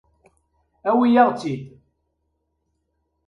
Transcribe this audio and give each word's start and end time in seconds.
Awi-yaɣ-tt-id. 0.89 1.63